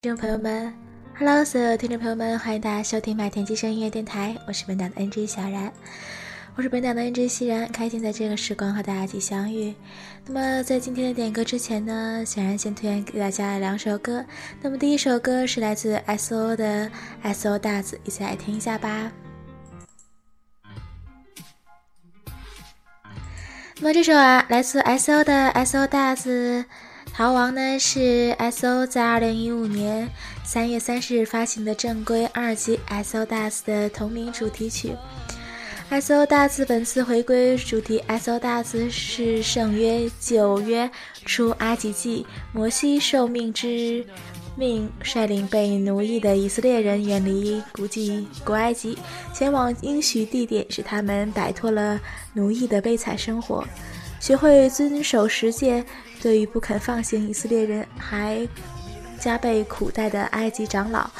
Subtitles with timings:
[0.00, 0.72] 听众朋友们
[1.18, 5.72] ，Hello，所有听众朋友们，欢迎大家收听麦田机声音乐电台，我是本档的 NG 小然，
[6.54, 9.74] 我是本档的 NG 西然，开心在这个时光和大家一起相遇。
[10.24, 14.24] 那么在今天的点歌之前呢，小然先推荐给大家两首歌。
[14.62, 16.88] 那么第一首歌是来自 SO 的
[17.24, 19.10] SO 大子，一起来听一下吧。
[23.80, 26.64] 那么这首啊，来自 SO 的 SO 大子。
[27.18, 30.08] 逃亡呢是 S.O 在二零一五年
[30.44, 34.92] 三月三十日发行的正规二辑 S.O 大字的同名主题曲。
[35.90, 40.88] S.O 大字本次回归主题 S.O 大字是圣约九约
[41.24, 44.06] 出阿吉记，摩西受命之
[44.54, 48.96] 命，率领被奴役的以色列人远离古迹古埃及，
[49.34, 52.00] 前往应许地点，使他们摆脱了
[52.34, 53.64] 奴役的悲惨生活，
[54.20, 55.84] 学会遵守十诫。
[56.20, 58.46] 对于不肯放行以色列人，还
[59.18, 61.10] 加倍苦待的埃及长老，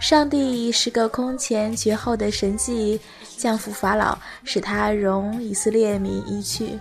[0.00, 3.00] 上帝以十个空前绝后的神迹
[3.36, 6.78] 降服法老，使他容以色列民一去。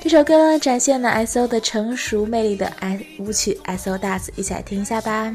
[0.00, 5.34] 这首歌，展现了 S.O 的成熟魅力的 S 舞曲 S.O 大子，一起来听一下吧。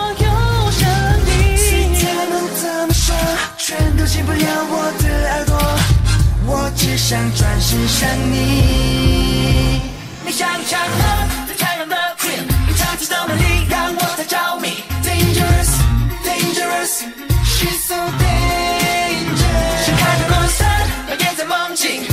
[3.57, 5.57] 全都进不了我的耳朵。
[6.45, 9.81] 我只想转身向你。
[10.25, 14.83] 你像强了在太阳的 queen，一场次的美丽让我太着迷。
[15.03, 15.71] Dangerous,
[16.23, 17.03] dangerous,
[17.45, 19.85] she's so dangerous。
[19.85, 20.59] 想看着光闪，
[21.09, 22.07] 耀眼在梦境。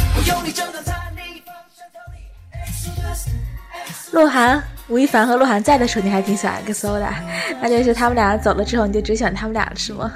[4.11, 7.15] 鹿晗、吴亦凡和鹿晗在的时候，你还挺喜欢 XO 的，
[7.61, 10.11] 那就是他们俩走了之后，你就只喜欢他们俩了是吗？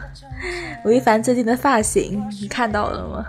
[0.85, 3.27] 吴亦凡最近的发型你看到了吗？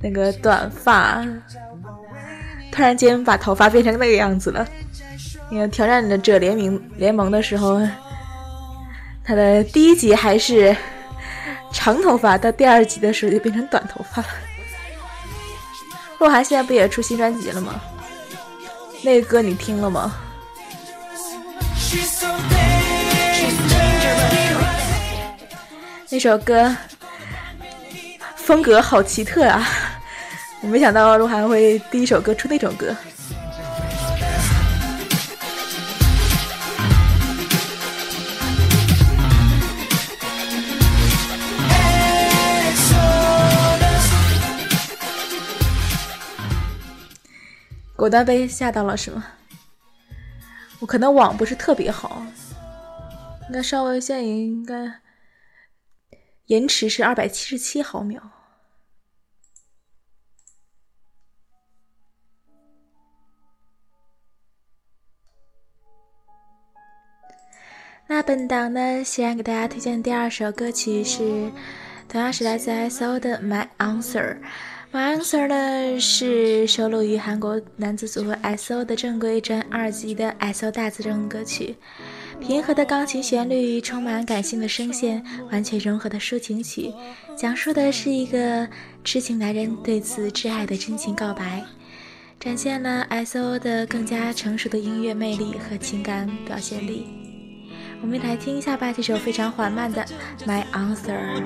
[0.00, 1.24] 那个短发，
[2.70, 4.66] 突然间把头发变成那个样子了。
[5.50, 7.80] 你看挑战者联名联盟的时候，
[9.24, 10.76] 他的第一集还是
[11.72, 14.28] 长头发，到第二集的时候就变成短头发了。
[16.18, 17.80] 鹿晗现在不也出新专辑了吗？
[19.02, 20.14] 那个歌你听了吗？
[26.08, 26.74] 那首歌
[28.36, 29.62] 风格好奇特啊！
[30.62, 32.96] 我没想到鹿晗会第一首歌出那种歌。
[47.94, 49.22] 果断被吓到了是吗？
[50.82, 52.26] 我可能网不是特别好，
[53.46, 55.00] 应该稍微现在应该
[56.46, 58.20] 延迟是二百七十七毫秒。
[68.08, 71.52] 那本档呢，先给大家推荐的第二首歌曲是，
[72.08, 74.36] 同样是来自 S.O 的《My Answer》。
[74.92, 81.74] My Answer 呢是收录于韩国男子组合 S.O 的正规专二辑的 S.O 大字中歌曲，
[82.38, 86.92] 平和的钢琴旋律，充满感性的声线，完全融合的抒情曲，
[87.34, 88.68] 讲述的是一个
[89.02, 91.64] 痴情男人对此挚爱的真情告白，
[92.38, 97.06] 展现了 S.O 的更加成熟的音乐魅力和情感表现力。
[98.02, 100.04] 我们来听一下吧，这首非常缓慢的
[100.44, 101.40] My Answer。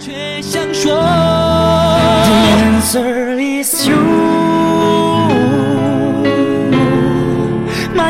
[2.86, 2.92] My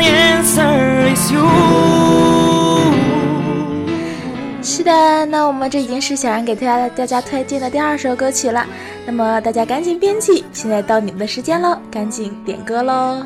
[0.03, 1.41] answer is you.
[4.61, 8.63] 是的，那我们这已经是小然给大家大家推荐的第二首歌曲了。
[9.07, 13.23] 那么大家赶紧编辑，现在到你们的时间了，赶紧点歌喽。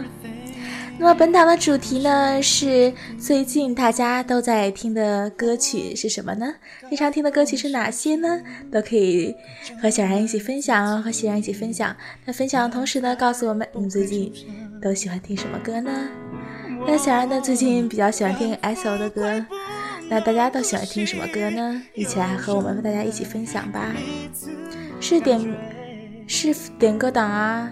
[1.01, 6.53] 那么本档的主题呢是最近大家都在听的歌曲是什么呢？
[6.89, 8.39] 经常听的歌曲是哪些呢？
[8.71, 9.35] 都可以
[9.81, 11.95] 和小然一起分享，和欣然一起分享。
[12.23, 14.31] 那分享的同时呢，告诉我们你最近
[14.79, 15.91] 都喜欢听什么歌呢？
[16.85, 19.43] 那小然呢最近比较喜欢听 S.O 的歌，
[20.07, 21.81] 那大家都喜欢听什么歌呢？
[21.95, 23.91] 一起来和我们大家一起分享吧。
[24.99, 25.41] 是点
[26.27, 27.71] 是点歌档啊，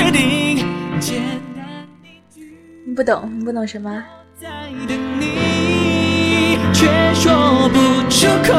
[0.00, 0.64] 确定。
[2.86, 4.02] 你不懂，你不懂什么？
[6.72, 8.54] 却说不出口，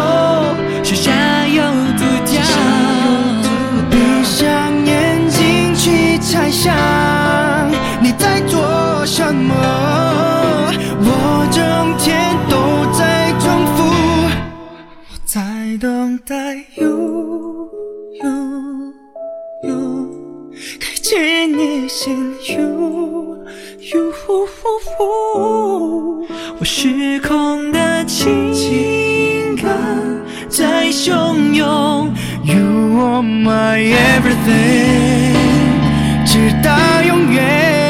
[0.84, 1.12] 许下
[1.48, 1.64] 又
[1.98, 2.40] 独条。
[3.90, 6.72] 闭上眼睛去猜想，
[8.00, 9.56] 你在做什么？
[11.04, 12.56] 我整天都
[12.96, 13.80] 在重复，
[15.10, 15.42] 我在
[15.80, 17.68] 等待 you
[21.12, 23.38] 开启你心，you。
[23.81, 24.13] you，
[26.58, 29.68] 我失控的情感
[30.48, 32.13] 在汹涌
[32.46, 35.36] ，You are my everything，
[36.25, 36.72] 直到
[37.06, 37.81] 永远。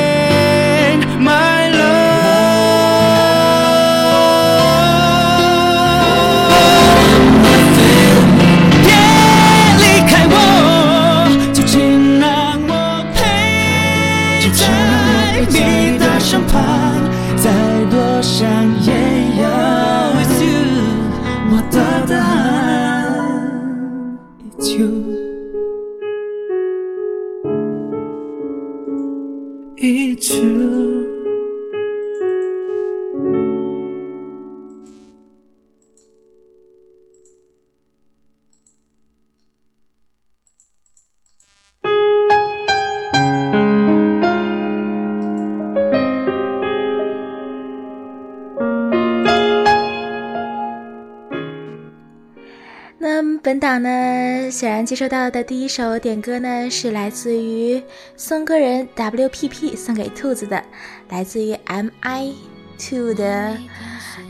[53.71, 57.81] 本档呢，显然接收到的第一首点歌呢，是来自于
[58.17, 60.61] 送歌人 WPP 送给兔子的，
[61.07, 62.33] 来自于 MI
[62.77, 63.55] Two 的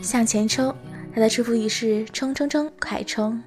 [0.00, 0.68] 向前冲》，
[1.12, 3.42] 它的祝福语是“冲冲冲，快冲”。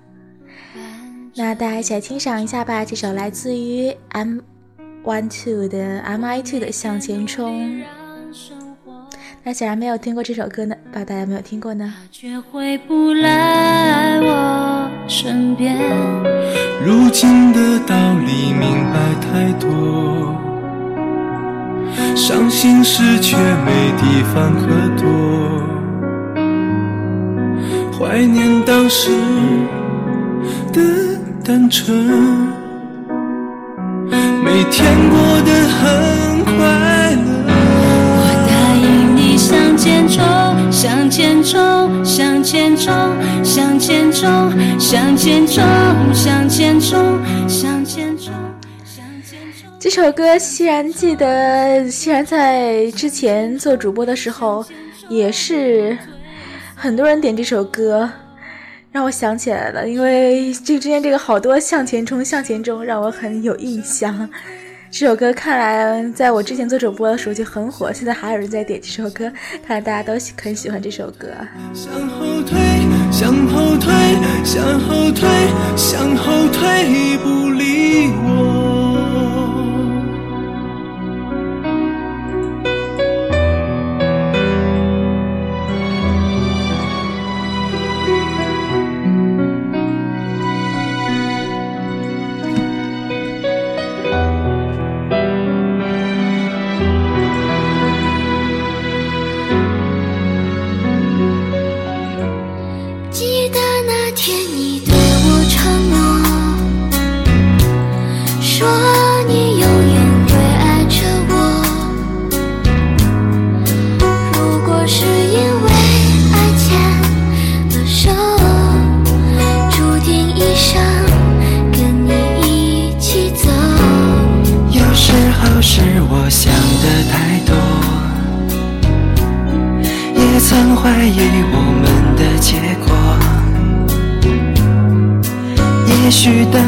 [1.33, 4.39] 那大家一起来欣赏一下吧，这首来自于 M
[5.05, 7.71] One Two 的 MI Two 的《向前冲》。
[9.43, 11.93] 那显然没有听过这首歌呢，不知道大家有没有听过呢？
[12.11, 14.74] 却回不来我
[15.07, 15.77] 身边。
[16.85, 19.69] 如今的道理明白太多，
[22.15, 24.67] 伤心事却没地方可
[24.97, 25.03] 躲，
[27.97, 29.11] 怀念当时
[30.73, 30.81] 的
[31.43, 31.95] 单纯，
[34.43, 36.94] 每天过得很快。
[39.85, 42.91] 前冲，向前冲，向前冲，
[43.43, 45.61] 向前冲，向前冲，
[46.17, 48.33] 向前冲，向前冲。
[49.79, 54.65] 这首歌，依然记得，依然在之前做主播的时候，
[55.07, 55.95] 也是
[56.73, 58.09] 很多人点这首歌，
[58.91, 64.27] 让我想起来了，因为这之前这个好多向前冲，向前冲，让我很有印象。
[64.97, 69.29] 这首歌看来在我之前做主播的时候就很火，现在还有人在点这首歌，
[69.67, 71.27] 看来大家都喜很喜欢这首歌。
[71.73, 72.57] 向后退，
[73.11, 73.93] 向后退，
[74.45, 75.27] 向后退，
[75.75, 78.54] 向后退，不理我。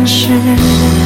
[0.07, 0.96] 是。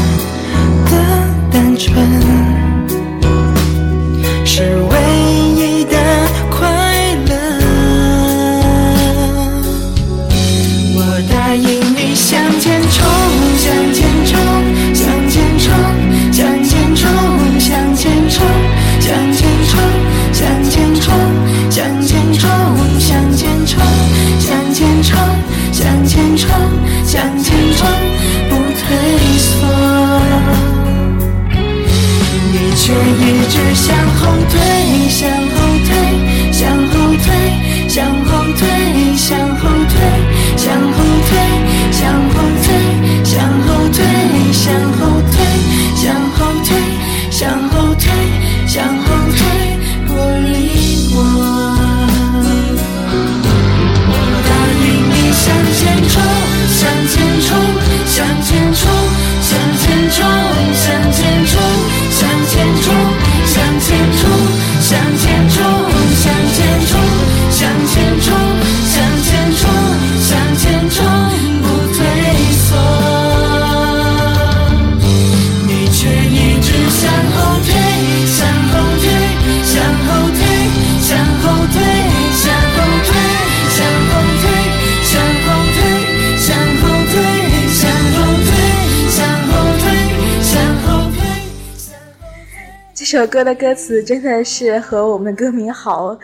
[92.93, 96.17] 这首歌的歌词真的是和我们歌名好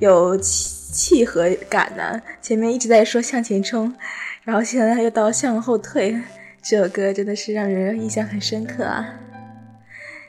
[0.00, 3.94] 有契契合感呢、前面一直在说向前冲，
[4.44, 6.14] 然后现在又到向后退，
[6.62, 9.14] 这首歌真的是让人印象很深刻啊。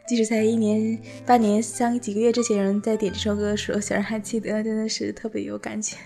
[0.08, 5.98] 即使在一年、半年、三几个月之前，人在点这首歌的时候，小人还记得，真的是特别有感觉。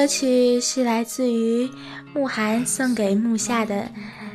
[0.00, 1.68] 歌曲是来自于
[2.14, 3.90] 慕寒送给木夏的，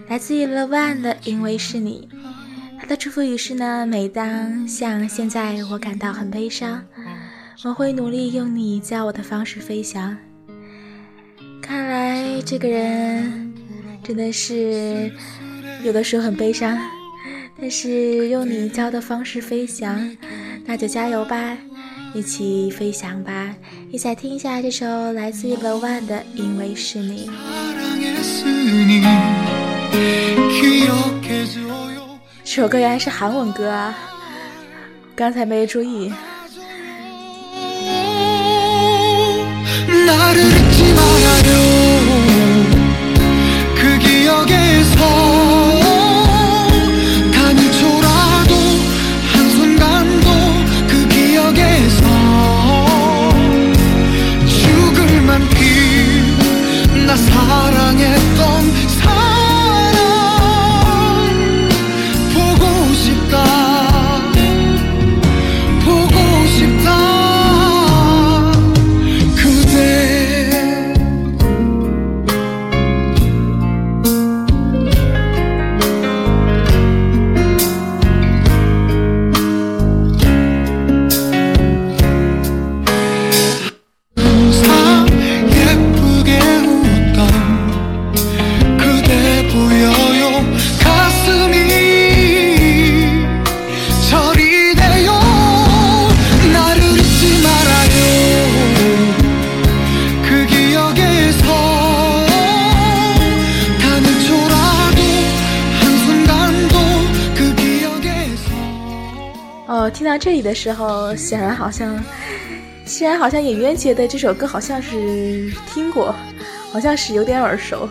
[0.08, 2.08] 来自于 The One 的《因为是你》。
[2.80, 6.86] 他的祝福语是呢：每当像现在我感到很悲伤，
[7.64, 10.16] 我会努力用你教我的方式飞翔。
[11.64, 13.52] 看来这个人
[14.04, 15.12] 真的是
[15.84, 16.78] 有的时候很悲伤，
[17.60, 20.16] 但是用你教的方式飞翔，
[20.64, 21.58] 那就加油吧！
[22.16, 23.54] 一起飞翔吧，
[23.92, 27.30] 一起来听一下这首来自于 The One 的《因为是你》
[32.46, 33.94] 这首歌，原来是韩文歌啊，
[35.14, 36.14] 刚才没注意。
[110.56, 112.02] 时候，显然好像，
[112.86, 116.16] 虽然好像演员觉得这首歌好像是听过，
[116.72, 117.90] 好像是有点耳熟。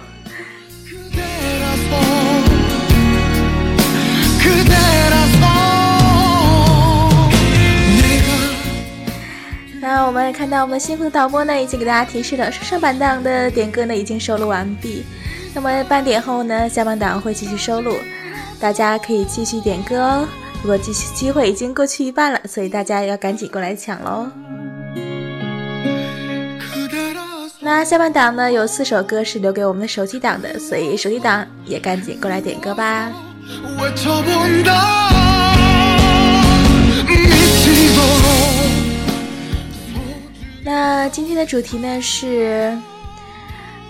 [9.81, 15.05] 那我们看到我们新风的导播呢，已经给大家提示了，上上半档的点歌呢已经收录完毕，
[15.55, 17.99] 那么半点后呢，下半档会继续收录，
[18.59, 20.27] 大家可以继续点歌哦。
[20.65, 24.27] 不过，机机会已经过去一半了，所以大家要赶紧过来抢喽！
[27.61, 28.51] 那下半档呢？
[28.51, 33.13] 有四首歌是留给我们的手机党的，所以手机党也赶紧过来点歌吧！
[40.65, 42.01] 那今天的主题呢？
[42.01, 42.75] 是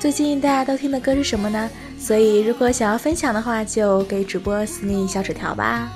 [0.00, 1.70] 最近大家都听的歌是什么呢？
[2.00, 5.88] 所以，如果想要分享的话，就给主播私密小纸条吧！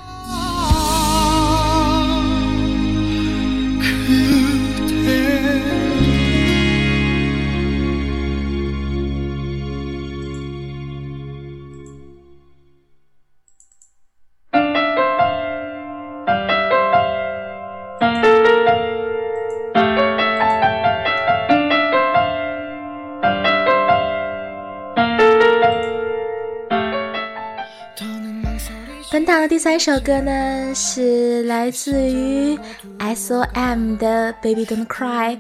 [29.48, 32.58] 第三首歌呢，是来自于
[32.98, 35.36] S.O.M 的《Baby Don't Cry》，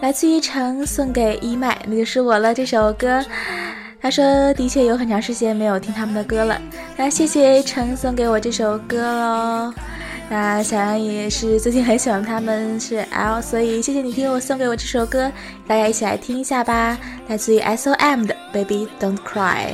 [0.00, 2.54] 来自于成送给一麦，那就是我了。
[2.54, 3.20] 这首歌，
[4.00, 6.56] 他说的确有很长时间没有听他们的歌了，
[6.96, 9.74] 那谢谢成送给我这首歌喽。
[10.30, 15.30] 那小杨也是最近很喜欢他们是 L，所以谢谢你听我送给我这首歌，
[15.66, 16.96] 大家一起来听一下吧，
[17.26, 19.72] 来自于 S.O.M 的《Baby Don't Cry》。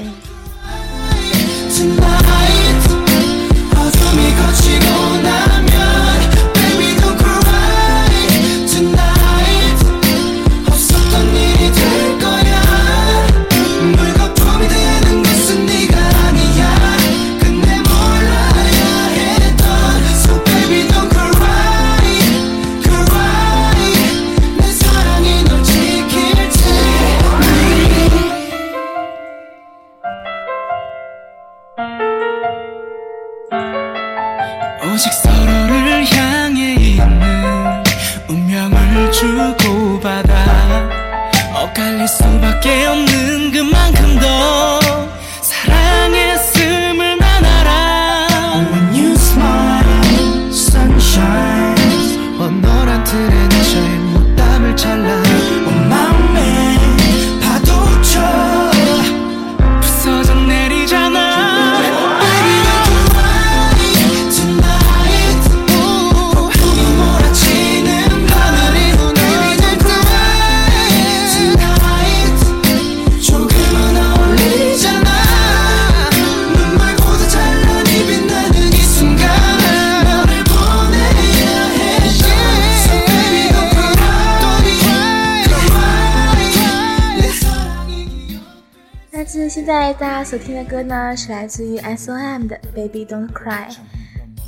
[89.69, 93.69] 现在大家所听的歌呢，是来自于 S.O.M 的《Baby Don't Cry》。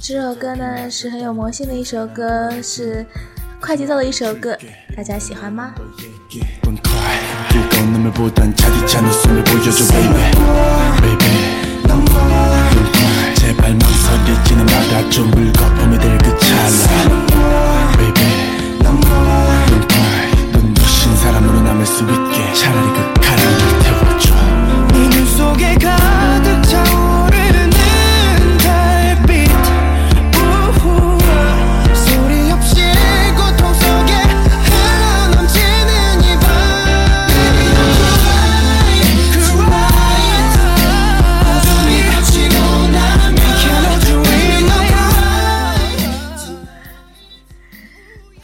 [0.00, 3.04] 这首歌呢是很有魔性的一首歌，是
[3.60, 4.56] 快节奏的一首歌，
[4.96, 5.74] 大家喜欢吗？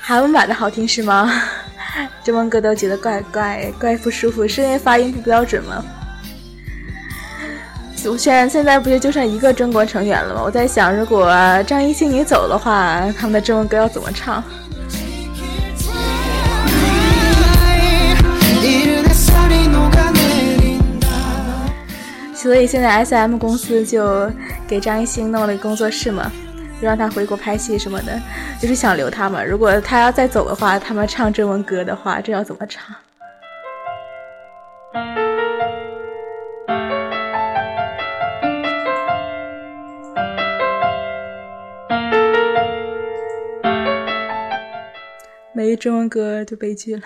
[0.08, 1.28] 韩文版的好听是吗？
[2.22, 5.84] 中文歌都觉得怪怪怪不舒服，是因为发音不标准吗？
[8.08, 10.40] 我现在现在不就就剩一个中国成员了吗？
[10.44, 11.28] 我在想如果
[11.64, 14.42] 张艺兴你走的话他们的中文歌要怎么唱？
[22.34, 24.30] 所以现在 sm 公司就
[24.68, 26.30] 给张艺兴弄了个工作室嘛
[26.80, 28.20] 就让他回国拍戏什么的
[28.60, 29.42] 就是想留他嘛。
[29.42, 32.94] 如果他要再走的话他们唱中文歌的话这要怎么唱？
[45.56, 47.02] 没中文歌就悲剧了。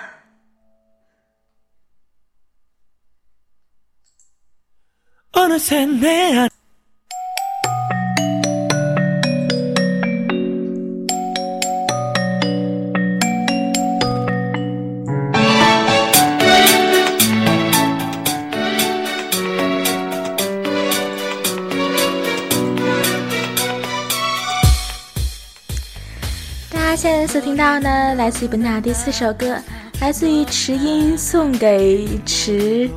[27.41, 29.57] 听到呢，来自于本档第四首歌，
[30.01, 32.89] 来自于池音送给池，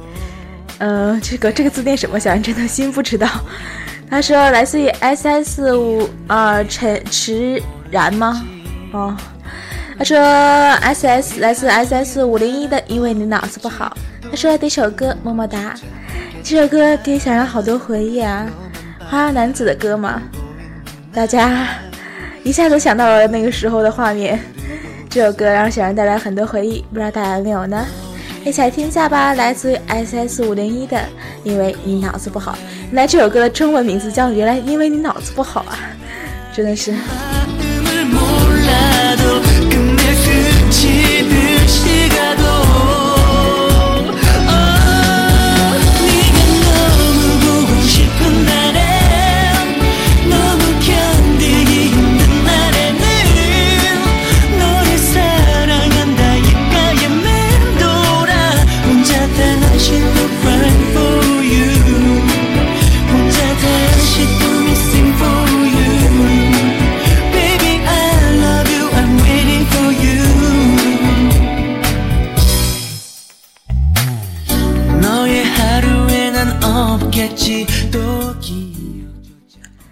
[0.80, 2.20] 呃，这个这个字念什么？
[2.20, 3.28] 小安真的心不知道。
[4.10, 8.46] 他说来自于 S S 五呃陈池然吗？
[8.92, 9.16] 哦，
[9.98, 13.96] 他说 S S 来自 S S 五零一的，因为你脑子不好。
[14.30, 15.74] 他说第一首歌么么哒，
[16.44, 18.46] 这首歌给小然好多回忆啊，
[19.10, 20.22] 花样男子的歌嘛，
[21.14, 21.66] 大家
[22.44, 24.40] 一下子想到了那个时候的画面。
[25.10, 27.86] 这首歌让小然带来很多回忆，不知道大家有没有呢？
[28.44, 31.02] 一起来听一下吧，来自于 S S 五零一的，
[31.44, 32.58] 因为你脑子不好。
[32.92, 35.80] 来，这首歌的中文名字叫《原来因为你脑子不好》啊，
[36.54, 36.94] 真的是。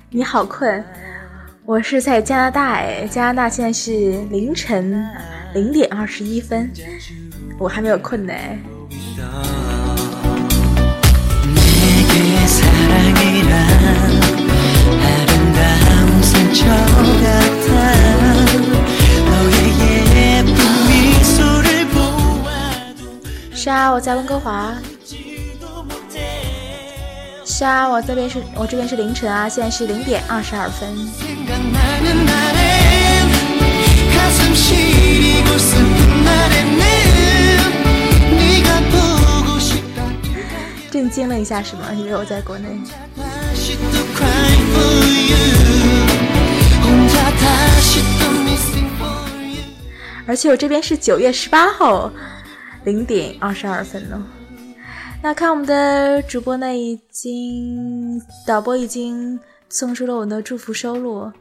[0.10, 0.84] 你好困，
[1.66, 3.92] 我是在加拿大哎，加拿大现在是
[4.30, 5.04] 凌晨
[5.54, 6.72] 零点二十一分，
[7.58, 8.34] 我还没有困呢。
[23.56, 24.74] 是啊，我在温哥华，
[27.62, 30.90] 家，我这边是，我这边是凌晨啊，现在是零点二十二分。
[40.90, 41.84] 震惊了一下是吗？
[41.96, 42.68] 因为我在国内。
[50.26, 52.12] 而且我这边是九月十八号
[52.86, 54.20] 零点二十二分呢。
[55.24, 61.32] 那看我们的主播呢，已经导播已经送出了我们的祝福收录，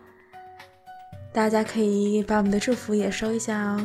[1.33, 3.81] 大家可以把我们的祝福也收一下哦。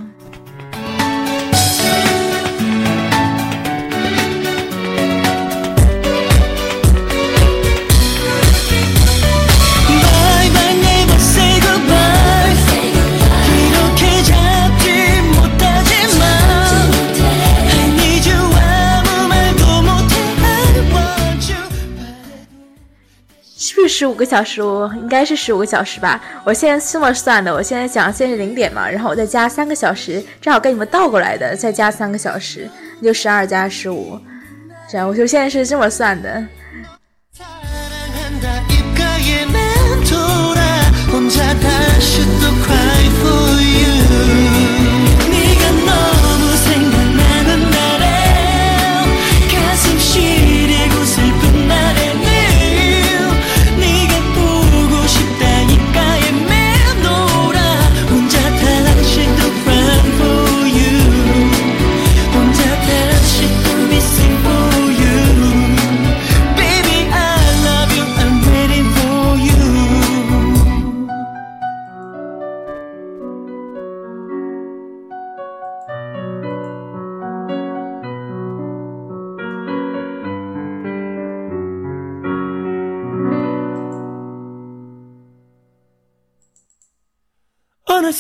[23.76, 24.64] 是不是十五个小时？
[24.64, 26.24] 我应该是十五个小时吧。
[26.46, 32.70] 我现在这么算的，我现在讲现在是零点嘛，然后我再加三个小时，正好跟你们倒过来的，再加三个小时，
[33.02, 34.18] 那就十二加十五。
[34.90, 36.42] 这样，我就现在是这么算的。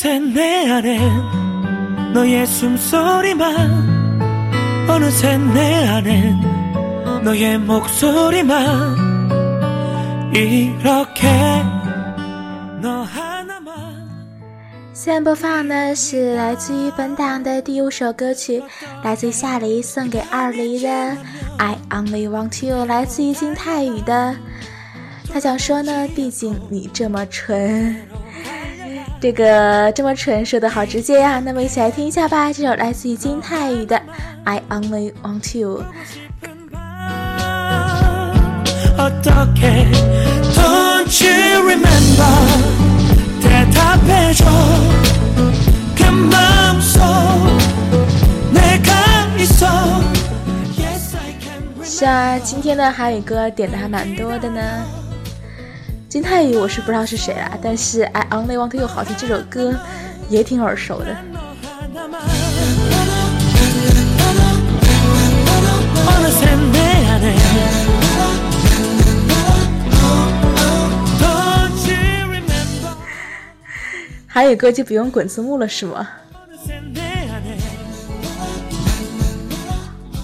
[0.04, 3.48] 어느새내 안엔 너의 숨소리만
[4.86, 8.98] 어느새 내 안엔 너의 목소리만
[10.34, 11.28] 이렇게
[12.82, 14.06] 너 하나만
[14.92, 18.62] 现在播放的是来自于本档的第五首歌曲，
[19.02, 20.88] 来自于夏黎送给二黎的《
[21.56, 24.36] I Only Want You》，来自于金泰宇的。
[25.32, 27.96] 他想说呢，毕竟你这么蠢，
[29.25, 33.95] 这个这么纯说的好直接呀、那么一起来听一下吧，这首来自于金泰宇的
[34.43, 35.83] 《I Only Want You》。
[40.55, 42.33] Don't you remember
[50.77, 54.61] Yes can 是啊今天的韩语歌点的还蛮多的呢。
[56.15, 59.77] 金泰宇我是不知道是谁啦，但是 I Only Want You 好听这首歌
[60.29, 61.07] 也挺耳熟的。
[74.25, 76.07] 韩语歌就不用滚字幕了是吗？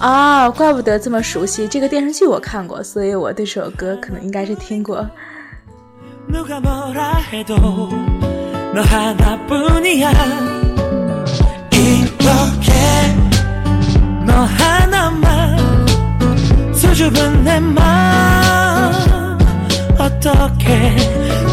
[0.00, 5.06] 啊、哦，怪不得这么熟悉，这个电视剧我看过，所以我对这首歌可能应该是听过。
[6.28, 7.56] 누가 뭐라 해도
[8.74, 10.10] 너 하나뿐이야.
[11.72, 12.72] 이렇게
[14.26, 15.86] 너 하나만
[16.74, 18.92] 수줍은 내 맘
[19.98, 20.96] 어떻게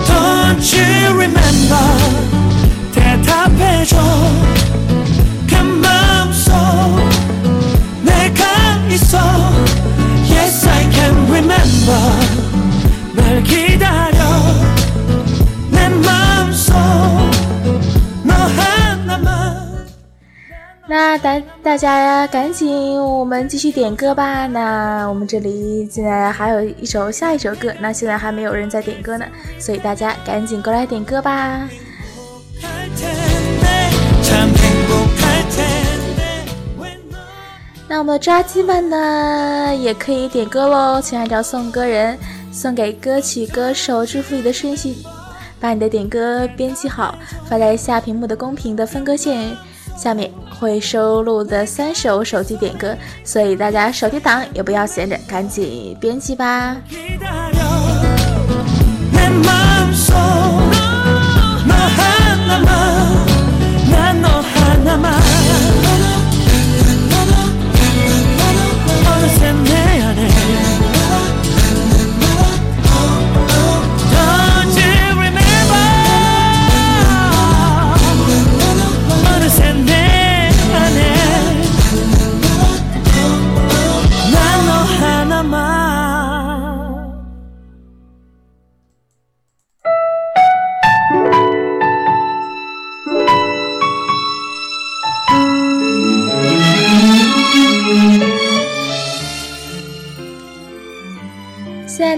[0.07, 1.77] Don't you remember?
[2.93, 3.97] 대답해줘.
[5.47, 5.55] 그
[8.03, 9.17] 내가 있어.
[10.29, 12.28] Yes I can remember
[20.89, 24.47] 那大大家呀，赶紧我们继续点歌吧。
[24.47, 29.23] 那我们这里现在还有一首下一首歌，那现在还没有人在点歌呢，
[29.59, 31.69] 所以大家赶紧过来点歌吧。
[37.87, 42.17] 那我们的抓鸡们呢，也可以点歌喽，请按照送歌人
[42.51, 44.95] 送给歌曲歌手祝福语的顺序，
[45.59, 47.13] 把你的点歌编辑好，
[47.47, 49.55] 发在下屏幕的公屏的分割线。
[49.99, 56.77] 下面，会收录的三首手机点歌，所以大家手机党也不要闲着，赶紧编辑吧。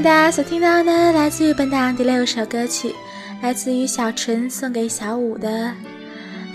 [0.03, 2.95] 大家所听到的，来自于本档第六首歌曲，
[3.43, 5.71] 来自于小纯送给小五的，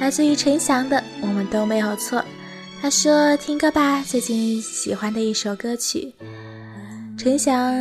[0.00, 2.18] 来自于陈翔的《我们都没有错》。
[2.82, 6.12] 他说：“听歌吧，最近喜欢的一首歌曲。”
[7.16, 7.72] 陈翔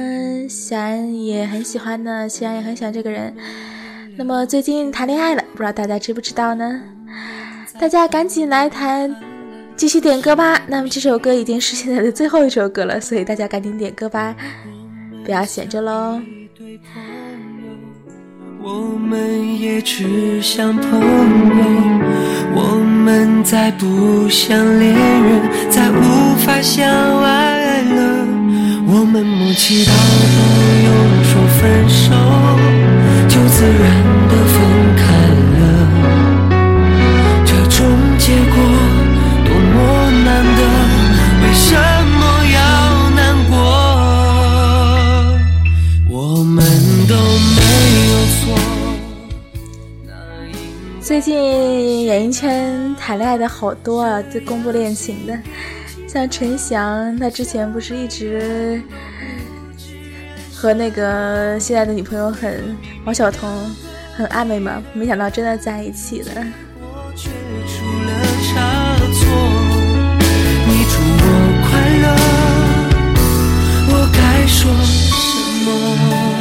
[0.47, 3.35] 显然也很喜欢呢，虽然也很喜欢这个人。
[4.15, 6.79] 那么最近谈恋爱了，不知道大家知不知道呢？
[7.79, 9.15] 大家赶紧来谈，
[9.75, 10.61] 继续点歌吧。
[10.67, 14.35] 那么这首歌已经是现在的最后一首歌了，所以大家赶紧点歌吧。
[15.25, 16.21] 不要闲着喽。
[18.61, 21.65] 我们也只像朋友，
[22.53, 26.87] 我们再不像恋人，再无法相
[27.23, 28.27] 爱了。
[28.87, 30.37] 我们默契到不
[30.85, 32.13] 用说分手，
[33.27, 33.83] 就自然
[34.29, 34.55] 的分
[34.95, 35.03] 开
[35.57, 35.59] 了。
[37.45, 37.77] 这种
[38.19, 38.55] 结果
[51.05, 55.37] 最近演艺圈谈恋爱的好多啊，就公布恋情的，
[56.07, 58.81] 像陈翔，他之前不是一直
[60.51, 63.47] 和那个现在的女朋友很王晓彤
[64.17, 64.81] 很暧昧吗？
[64.93, 66.31] 没想到真的在一起了。
[73.87, 75.13] 我该说什
[75.65, 76.34] 么？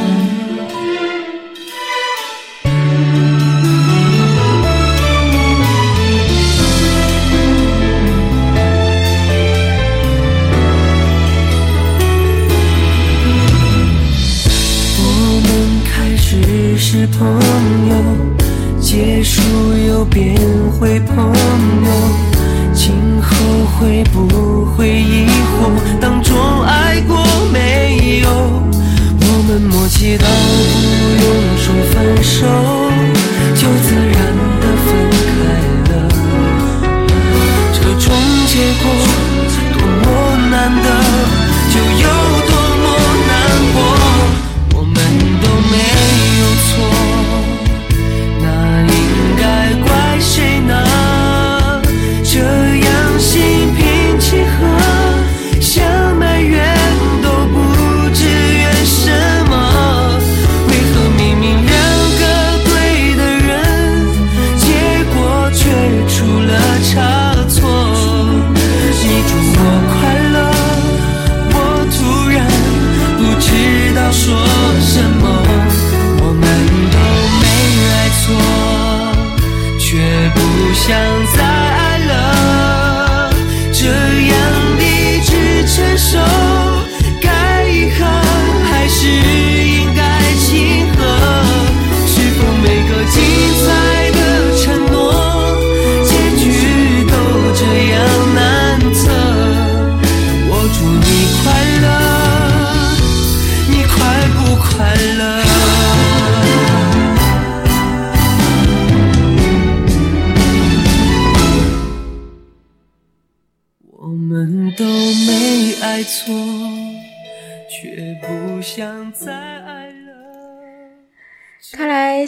[16.87, 17.27] 是朋
[17.89, 17.95] 友，
[18.79, 19.41] 结束
[19.87, 20.35] 又变
[20.79, 21.89] 回朋友，
[22.75, 22.93] 今
[23.23, 23.35] 后
[23.73, 27.17] 会不会疑惑当中爱过
[27.51, 28.29] 没有？
[29.19, 30.85] 我们默契到不
[31.23, 32.45] 用说分手，
[33.55, 34.13] 就自然
[34.61, 34.87] 的分
[35.25, 35.33] 开
[35.89, 35.93] 了。
[37.73, 38.13] 这种
[38.45, 38.85] 结果
[39.73, 40.05] 多么
[40.51, 40.87] 难得，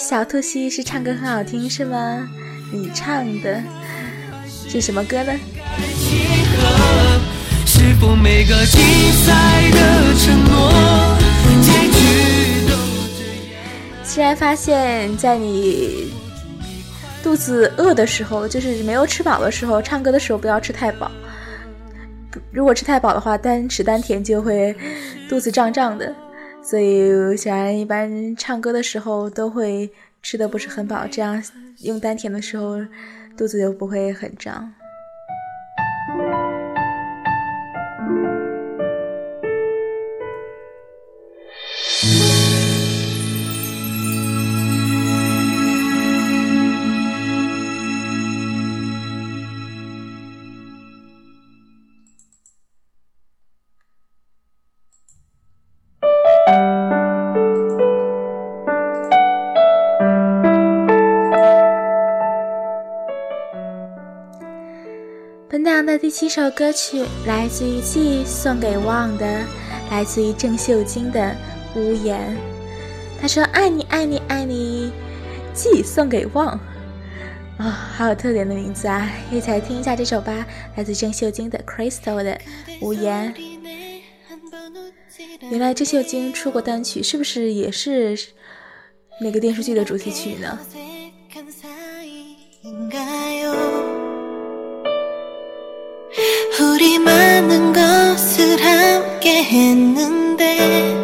[0.10, 2.30] 小兔西是唱歌很好听是吗？
[2.72, 3.62] 你唱的
[4.66, 5.34] 是什么歌呢？
[5.98, 7.20] 契合，
[7.66, 8.80] 是否每个精
[9.26, 11.18] 彩的承诺，
[11.62, 12.78] 结局都
[13.18, 13.20] 这
[13.52, 13.60] 样？
[14.02, 16.14] 竟然发现，在你
[17.22, 21.12] 肚子饿的时候，就是没有吃饱的时候，唱歌的时候不要吃太饱。
[22.50, 24.74] 如果吃太饱的话，单吃丹田就会
[25.28, 26.16] 肚子胀胀的。
[26.70, 29.90] 所以小然一般唱歌的时候都会
[30.22, 31.42] 吃的不是很饱，这样
[31.84, 32.76] 用丹田的时候
[33.38, 34.74] 肚子就不会很胀。
[66.20, 69.46] 七首歌曲来自于寄送给忘的，
[69.92, 71.22] 来自于郑秀晶的
[71.80, 72.36] 《无言》。
[73.22, 74.92] 他说：“爱你，爱你，爱你，
[75.54, 76.60] 寄送给忘。”
[77.60, 79.08] 啊、好有特点的名字啊！
[79.32, 80.44] 一起来听一下这首吧，
[80.76, 82.34] 来自郑秀晶的《Crystal》的
[82.82, 83.32] 《无言》。
[85.52, 88.18] 原来郑秀晶出过单曲，是不是也是
[89.22, 90.58] 那个电视剧的主题曲呢？
[96.61, 100.95] 우리 많은 것을 함께 했는데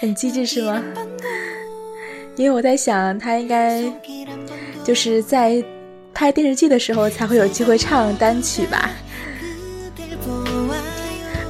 [0.00, 0.82] 很机智是吗？
[2.36, 5.64] 因为我在想，他应该 길 한 번도 就是在
[6.12, 8.90] 拍电视剧的时候才会有机会唱单曲吧。
[9.96, 10.82] 그댈 보아요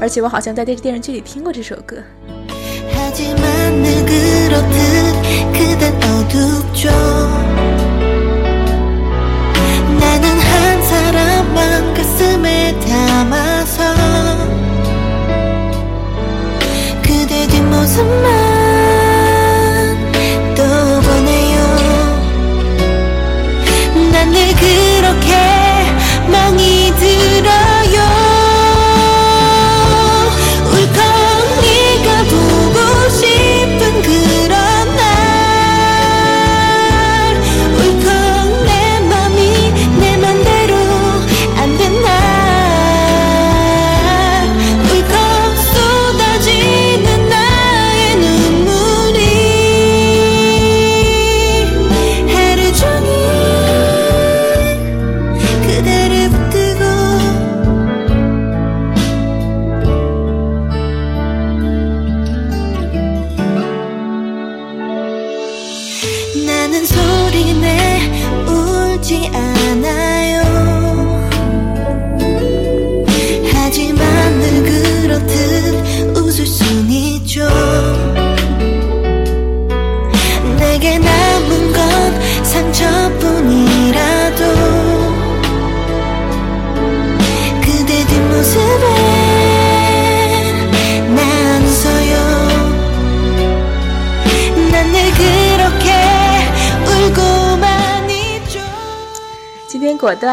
[0.01, 1.97] 而且我好像在电电视剧里听过这首歌。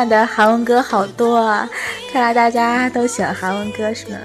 [0.04, 1.68] 的韩文歌好多啊，
[2.12, 4.18] 看来大家都喜欢韩文歌是吗？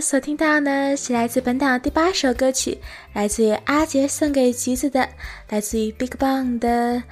[0.00, 2.78] 所听到呢，是来自本档第八首歌曲，
[3.12, 5.08] 来自于阿杰送给橘子的，
[5.48, 7.02] 来自于 BigBang 的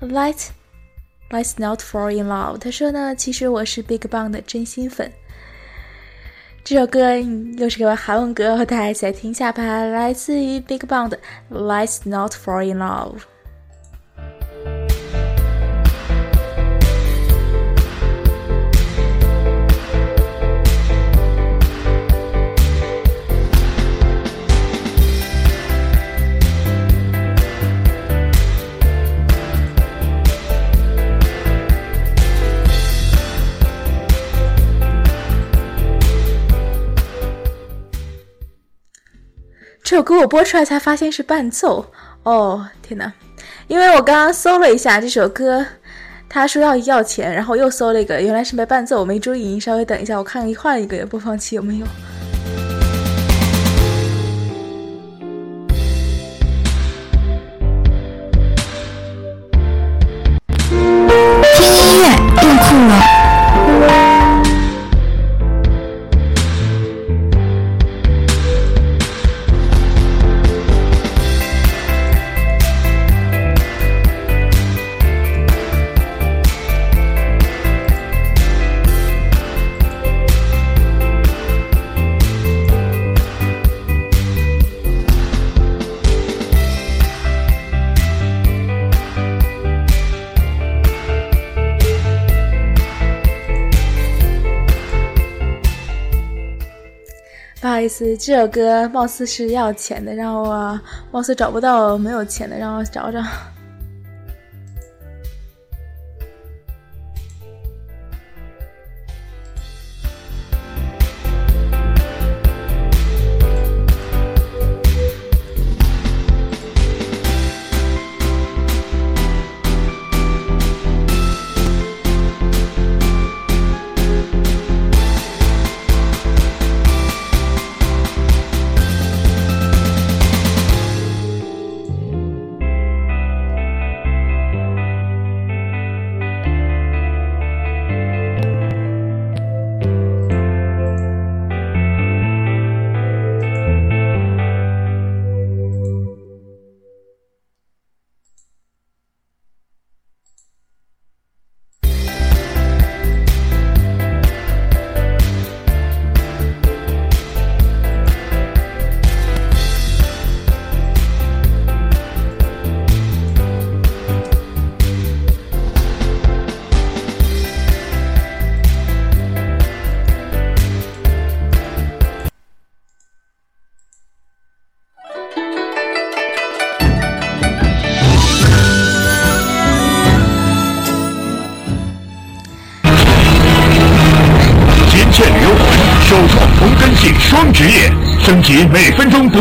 [0.08, 0.48] 《Light
[1.30, 2.56] Let's Not Fall in Love》。
[2.58, 5.10] 他说呢，其实我是 BigBang 的真心粉。
[6.64, 7.16] 这首歌
[7.58, 11.18] 又是个韩文歌，大家一起来听一下吧，来自于 BigBang 的
[11.50, 13.18] 《Let's Not Fall in Love》。
[39.94, 41.86] 这首歌我播出来才发现是伴奏
[42.24, 43.12] 哦，天哪！
[43.68, 45.64] 因为我刚刚搜了一下这首歌，
[46.28, 49.60] 他说要要钱，然后又搜了一个，原来是没伴奏，我没注意。
[49.60, 51.86] 稍微等一下，我看一换一个播放器有没有。
[98.18, 100.80] 这首歌貌似是要钱的，让我
[101.12, 103.20] 貌似找不到没有钱的，让我找找。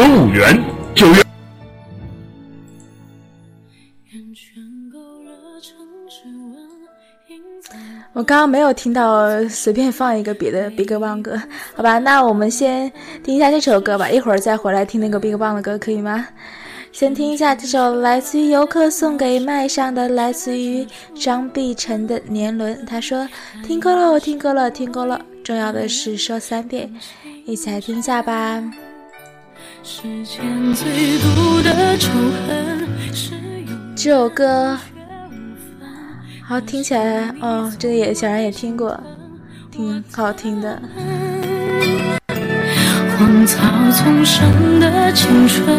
[0.07, 0.63] 五元。
[0.95, 1.21] 九月。
[8.13, 11.41] 我刚刚没有听到，随便放一个别的 BigBang 歌，
[11.75, 11.97] 好吧？
[11.97, 12.91] 那我们先
[13.23, 16.27] 听一下这首歌吧，一会儿再回来听那个 BigBang 的歌，可以吗？
[16.91, 20.85] 先听一下这首来自于游客送给麦上的，来自于
[21.19, 22.77] 张碧晨的《年轮》。
[22.85, 23.27] 他说
[23.65, 25.19] ：“听够了，听够了，听够了。
[25.43, 26.93] 重要的是说三遍，
[27.45, 28.63] 一起来听一下吧。”
[29.85, 32.09] 世间最毒的仇
[32.47, 33.35] 恨是
[33.67, 34.77] 永这首歌，
[36.41, 38.97] 好听起来哦，这个也小然也听过，
[39.69, 40.81] 挺好听的。
[43.17, 43.59] 荒草
[43.91, 45.72] 丛生的青春，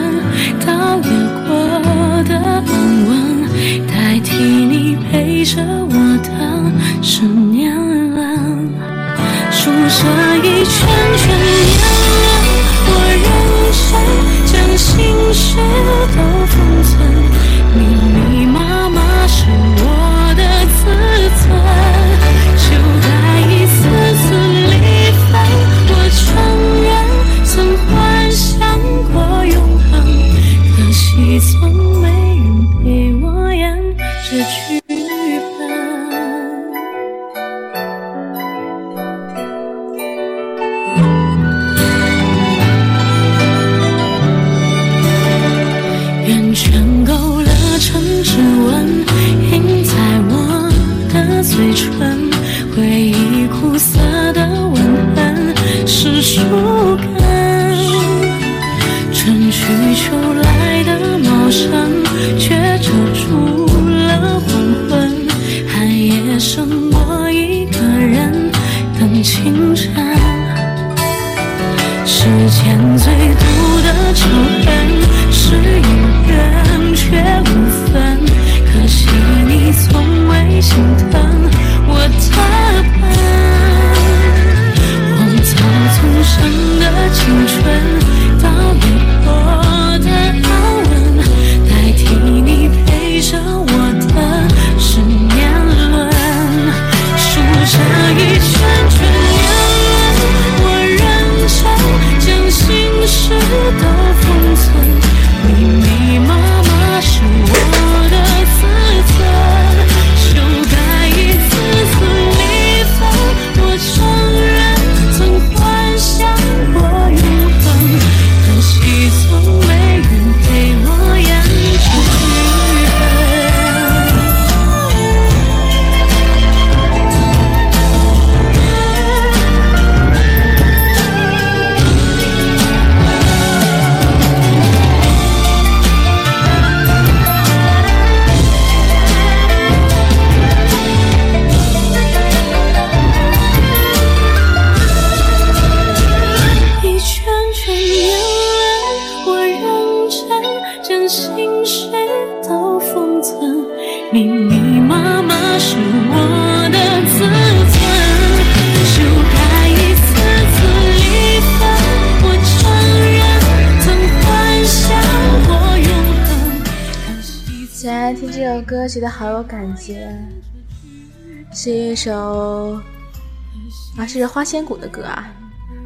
[174.19, 175.33] 是花千骨的歌啊，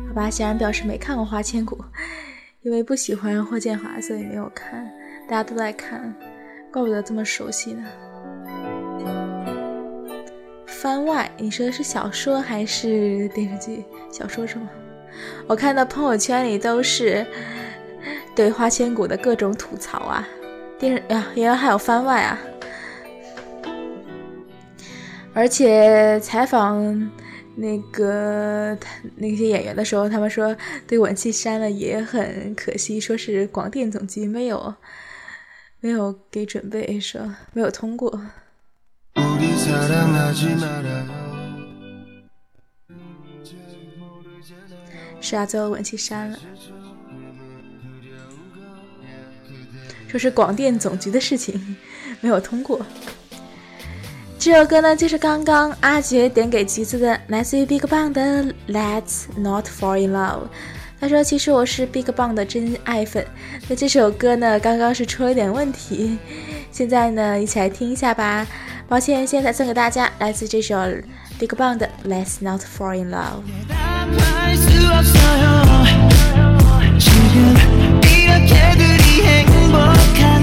[0.08, 1.78] 好吧，显然表示没看过花千骨，
[2.62, 4.90] 因为不喜欢霍建华，所以没有看。
[5.28, 6.14] 大家都在看，
[6.72, 7.84] 怪不得这么熟悉呢。
[10.66, 13.84] 番外，你说的是小说还是电视剧？
[14.10, 14.68] 小说是吗？
[15.46, 17.26] 我看到朋友圈里都是
[18.34, 20.26] 对花千骨的各种吐槽啊，
[20.78, 22.38] 电视呀，原来还有番外啊！
[25.34, 27.10] 而且采访
[27.58, 30.56] 那个他那些演员的时候他们说
[30.86, 34.72] 对吻戏删了也很可惜说是广电总局没有
[35.80, 38.20] 没有给准备说没有通过。
[45.20, 46.38] 是啊最后吻戏删了。
[50.06, 51.76] 说是广电总局的事情
[52.20, 52.80] 没有通过。
[54.39, 58.21] 这首歌呢，就是刚刚阿杰点给橘子的，来自于 BigBang 的《
[58.67, 60.41] Let's Not Fall in Love》。
[60.99, 63.25] 他说：“其实我是 BigBang 的真爱粉。”
[63.67, 66.17] 那这首歌呢，刚刚是出了一点问题，
[66.71, 68.45] 现在呢，一起来听一下吧。
[68.87, 70.75] 抱歉，现在送给大家来自这首
[71.39, 73.43] BigBang 的《Let's Not Fall in Love》。
[73.73, 75.63] 할 수 없어요
[76.99, 77.55] 지금
[78.03, 80.36] 이렇게들이 행복한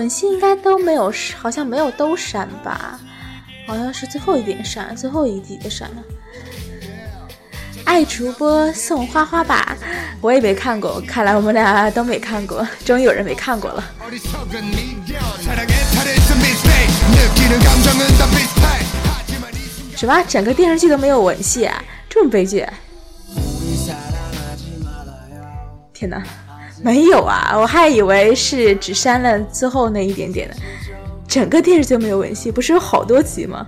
[0.00, 2.98] 吻戏应该都没有，好像没有都删吧？
[3.66, 5.96] 好像是最后一点删，最后一集的删了。
[7.84, 9.76] 爱主播送花花吧，
[10.22, 12.66] 我也没看过，看来我们俩都没看过。
[12.82, 13.84] 终于有人没看过了。
[19.94, 20.24] 什么？
[20.26, 21.84] 整个电视剧都没有吻戏啊？
[22.08, 22.66] 这么悲剧？
[25.92, 26.22] 天哪！
[26.82, 30.56] 没有啊，我还以为是只删了最后那一点点的，
[31.28, 33.66] 整个电视就没有吻戏，不是有好多集吗？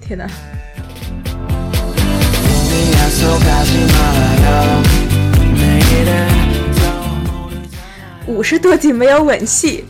[0.00, 0.26] 天哪！
[8.26, 9.84] 五十多集没有吻戏，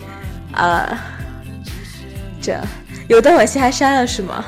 [0.53, 0.99] 呃，
[2.41, 2.57] 这
[3.09, 4.45] 有的吻戏还删了是吗？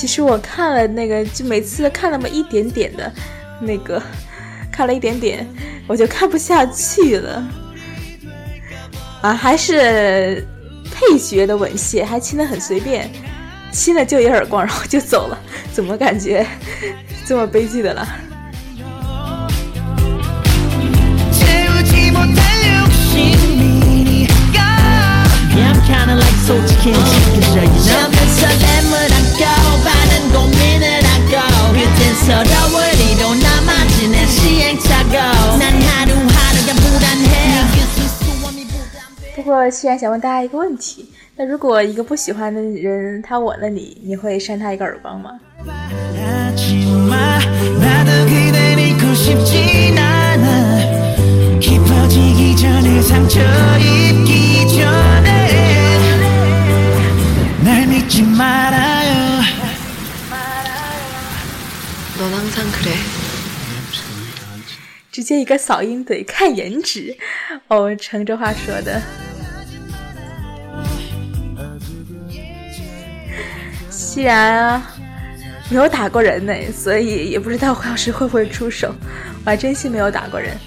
[0.00, 3.12] 其实我看了那个，就每次看那么一点点的，
[3.60, 4.02] 那个
[4.72, 5.46] 看了一点点，
[5.86, 7.46] 我就看不下去了。
[9.20, 10.42] 啊，还是
[10.90, 13.10] 配角的吻戏，还亲的很随便，
[13.70, 15.38] 亲了就一耳光，然后就走了，
[15.70, 16.46] 怎么感觉
[17.26, 18.08] 这么悲剧的了？
[39.80, 45.40] 既然想问大家一个问题，那如果一个不喜欢的人他吻了你，你会扇他一个耳光吗？
[65.10, 67.16] 直接一个扫音怼，看颜值
[67.68, 69.00] 哦，成这话说的。
[74.12, 74.82] 既然
[75.68, 78.92] 没有打过人呢，所以也不知道黄老师会不会出手。
[79.44, 80.58] 我还真心没有打过人。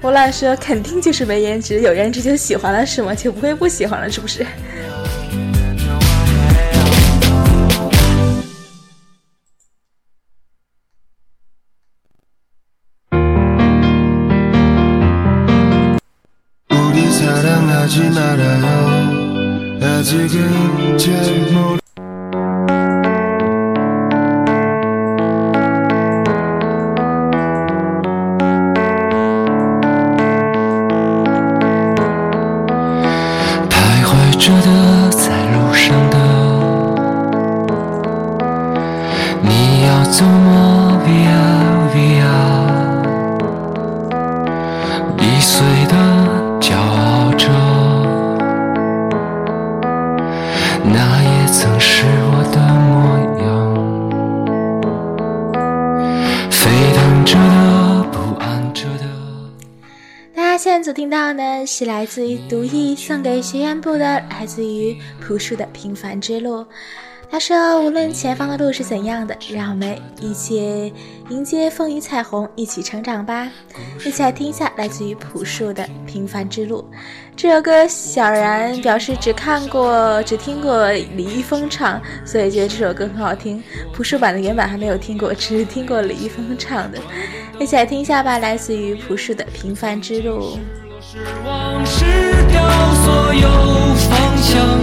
[0.00, 3.12] 胡乱说，肯定就是没颜值，有颜值就喜欢了，是吗？
[3.16, 4.46] 就不会不喜欢了，是不是？
[20.14, 20.63] 时间
[61.76, 63.98] 是来自于独艺送给学院部的，
[64.30, 66.58] 来自于朴树的《平凡之路》。
[67.28, 70.94] 他说：“无论前方的路是怎样的，让我们一起
[71.30, 73.50] 迎接风雨彩虹，一起成长吧。”
[74.06, 76.78] 一起来听一下来自于朴树的《平凡之路》
[77.34, 77.88] 这首歌。
[77.88, 83.60] 小然表示只看过、只听过李易峰唱，所以觉得这首歌很好听。
[83.92, 87.00] 朴树版的原版还没有听过，只是听过李易峰唱的。
[87.58, 90.56] 一起来听一下吧，来自于朴树的《平凡之路》。
[91.14, 92.04] 失望失
[92.50, 92.60] 掉
[93.04, 93.48] 所有
[93.94, 94.80] 方向，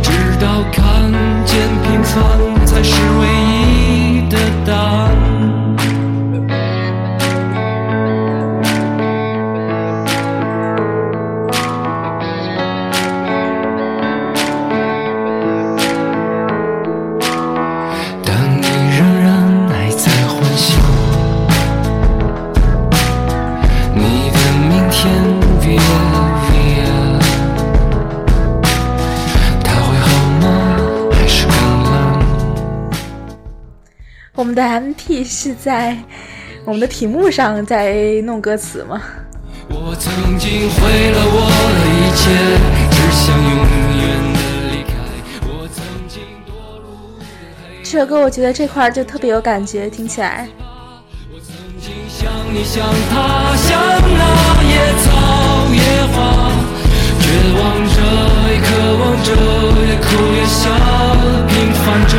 [0.00, 1.10] 直到看
[1.44, 5.45] 见平凡才是唯一的答案。
[34.56, 35.96] 的 MP 是在
[36.64, 37.94] 我们的屏幕上在
[38.24, 39.00] 弄歌词吗？
[39.68, 42.24] 我曾经毁了我的一切，
[42.90, 43.50] 只想永
[44.00, 44.38] 远的
[44.72, 44.90] 离开。
[45.42, 46.48] 我曾经堕
[46.80, 46.86] 入
[47.20, 47.22] 黑
[47.84, 50.48] 这首歌我觉得这块就特别有感觉，听起来。
[51.30, 54.22] 我曾经像你像他，像那
[54.64, 55.06] 野草
[55.74, 55.78] 野
[56.14, 56.16] 花，
[57.20, 57.24] 绝
[57.60, 57.96] 望着
[58.48, 59.28] 也渴望着，
[59.86, 60.64] 也哭也笑，
[61.46, 62.16] 平凡着。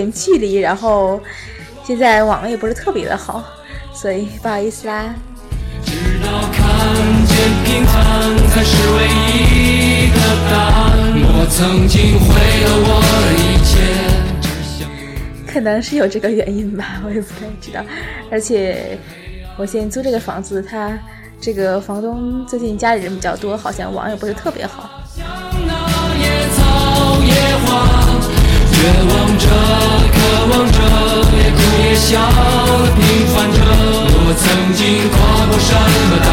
[0.00, 1.20] 点距离，然后
[1.84, 3.44] 现在网络也不是特别的好，
[3.92, 5.14] 所以不好意思啦。
[5.84, 5.92] 直
[6.22, 6.64] 到看
[7.26, 7.94] 见平凡
[8.48, 9.04] 才是唯
[9.44, 10.18] 一的
[10.50, 10.88] 答案。
[11.22, 12.28] 我曾经毁
[12.64, 13.72] 了我的一切，
[14.40, 14.48] 只
[14.78, 14.88] 想
[15.46, 17.84] 可能是有这个原因吧，我也不太知道。
[18.30, 18.98] 而且
[19.58, 20.98] 我现在租这个房子，他
[21.38, 24.88] 这个房东最近家里人比较多，好像网也不是特别好。
[25.66, 27.34] 那野草野
[27.66, 27.99] 花，
[28.80, 29.44] 绝望着，
[30.16, 30.18] 渴
[30.50, 30.78] 望着，
[31.36, 32.16] 也哭也笑，
[32.96, 33.60] 平凡着。
[34.24, 34.80] 我曾经
[35.12, 35.14] 跨
[35.50, 35.68] 过山
[36.08, 36.30] 和大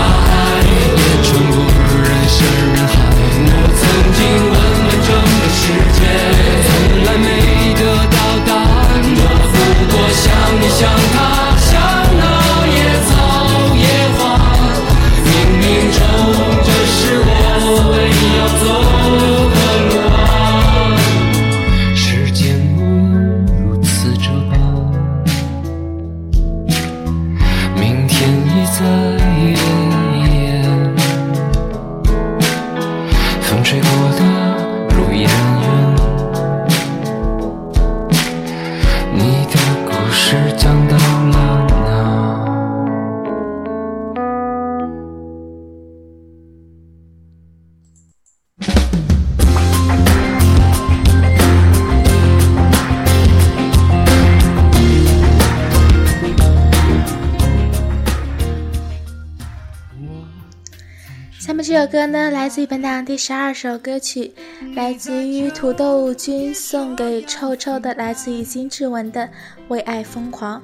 [62.57, 64.33] 自本档第十二首歌曲，
[64.75, 69.21] 来自于土豆君送给臭臭的，来自于金志文的
[69.67, 70.59] 《为爱疯狂》。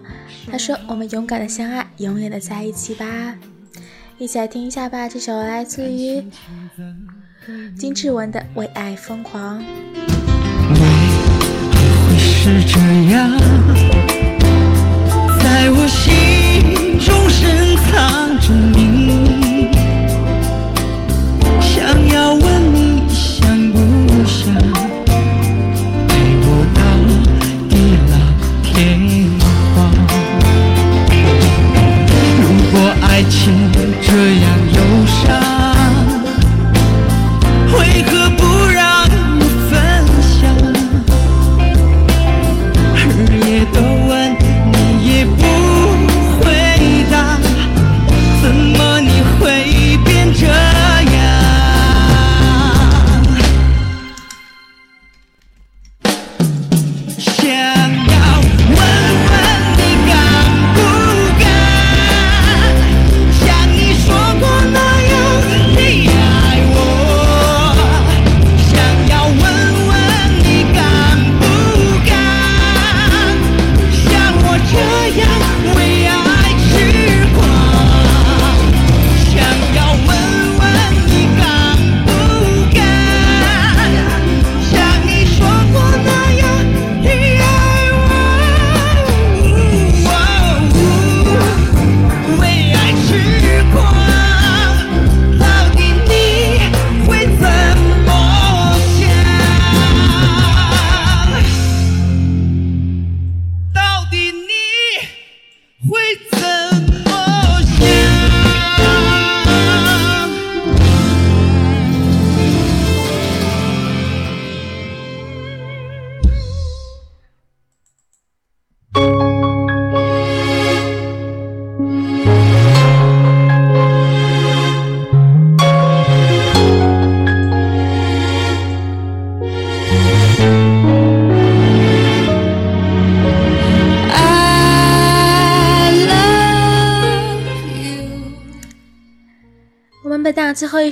[0.51, 3.05] 他说：“我们勇敢的相爱，永远的在一起吧。”
[4.17, 6.23] 一起来听一下吧，这首来自于
[7.77, 9.61] 金志文的《为爱疯狂》。
[12.09, 12.79] 会是这
[13.13, 13.29] 样，
[15.43, 18.92] 在我心中深藏着你，
[33.29, 33.53] 情
[34.01, 34.52] 这样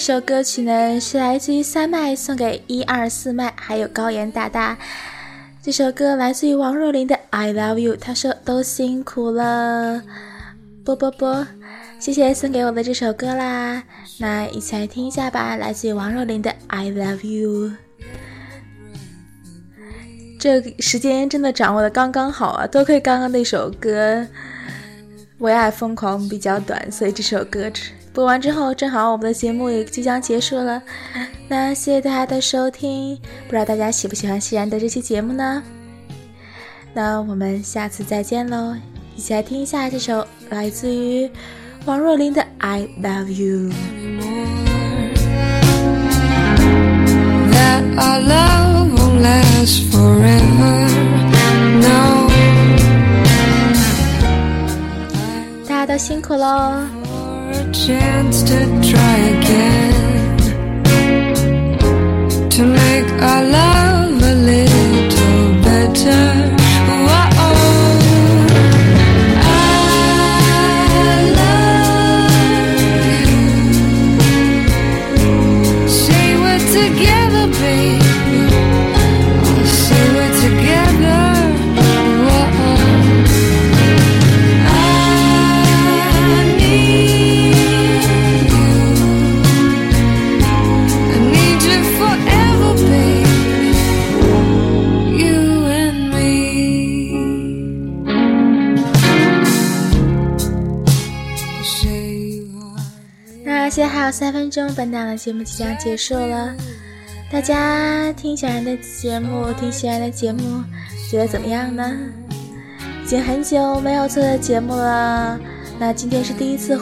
[0.04, 4.76] 这首歌曲呢，是来自于三麦送给一二四麦还有高原大大。
[5.62, 10.02] 这首歌来自于王若琳的《I Love You》，他说都辛苦了，
[10.84, 11.46] 啵啵啵，
[12.00, 13.84] 谢谢送给我的这首歌啦。
[14.18, 17.70] 那一起来听一下吧，来自于王若琳的《I Love You》。
[20.40, 24.22] 这时间真的掌握的刚刚好啊，多亏刚刚那首歌
[25.38, 27.70] 《为爱疯狂》比较短，所以这首歌
[28.14, 30.82] 播完之后，正好我们的节目也即将结束了。
[31.48, 35.64] 那谢谢大家的收听，不知道大家喜不喜欢西然的这期节目呢？
[36.94, 38.76] 那我们下次再见喽！
[39.16, 41.30] 一起来听一下这首来自于
[41.86, 43.70] 王若琳的《I Love You》。
[47.98, 50.88] our love won't last forever.
[51.82, 52.30] No,
[55.68, 57.01] 大家都辛苦喽！
[62.52, 66.61] to make our love a little better.
[104.12, 106.54] 三分钟，本档的节目即将结束了。
[107.32, 110.62] 大家听小然的节目，听小然的节目，
[111.10, 111.90] 觉得怎么样呢？
[113.04, 115.40] 已经很久没有做的节目了，
[115.80, 116.78] 那今天是第一次，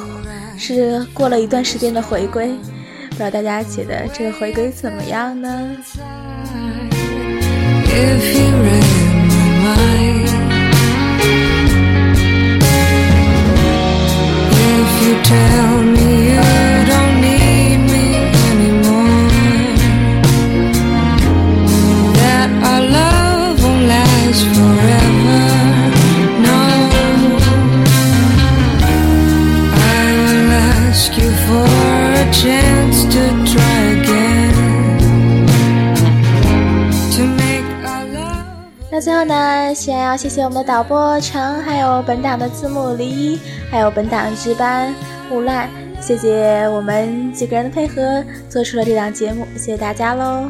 [0.58, 2.50] 是过了一段时间的回归，
[3.10, 5.78] 不知道大家觉得这个回归怎么样呢
[7.86, 8.84] ？If you read
[9.64, 10.30] my mind,
[14.52, 15.99] if you tell me
[40.50, 43.40] 我们的导播程，还有本档的字幕黎，
[43.70, 44.92] 还有本档值班
[45.30, 45.70] 木兰，
[46.02, 50.50] 谢谢我们几个人的配合，做出了这档节目，谢谢大家喽。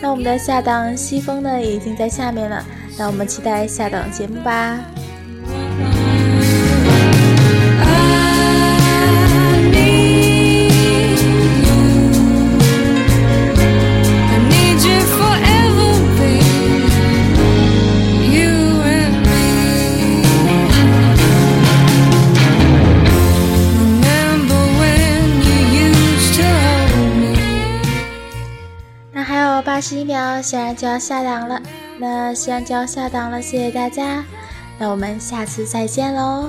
[0.00, 2.64] 那我们的下档西风呢，已经在下面了，
[2.96, 4.80] 那我们期待下档节目吧。
[29.84, 31.60] 十一秒，显然就要下档了。
[31.98, 34.24] 那显然就要下档了，谢谢大家。
[34.78, 36.48] 那我们下次再见喽。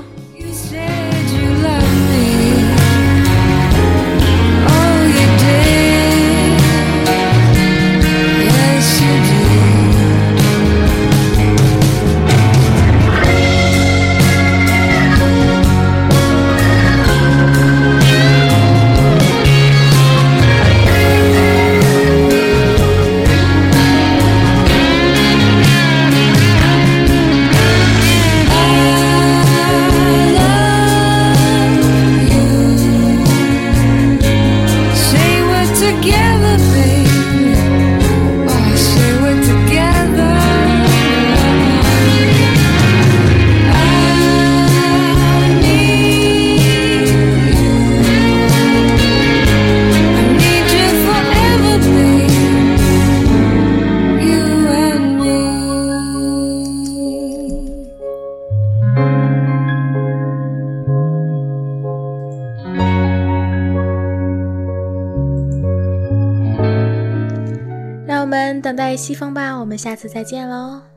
[69.06, 70.95] 西风吧，我们下次再见喽。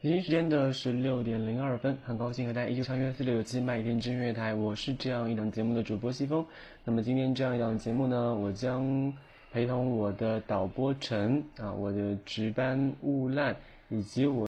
[0.00, 6.46] 北京时间的十六点零二分，很高兴和大家依旧相约四六九七麦田之音乐台，我是这样一档节目的主播西风。
[6.84, 9.12] 那么今天这样一档节目呢，我将
[9.50, 13.56] 陪同我的导播陈啊，我的值班雾烂
[13.88, 14.36] 以及我。